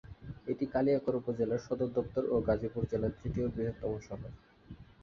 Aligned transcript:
এটি 0.47 0.65
কালিয়াকৈর 0.73 1.15
উপজেলার 1.15 1.65
সদরদপ্তর 1.67 2.23
ও 2.29 2.45
গাজীপুর 2.47 2.83
জেলার 2.91 3.17
তৃতীয় 3.19 3.47
বৃহত্তম 3.47 3.91
শহর। 4.07 4.31